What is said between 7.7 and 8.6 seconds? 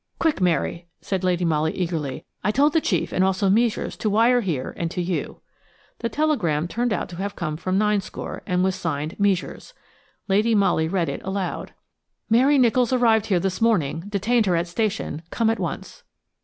Ninescore,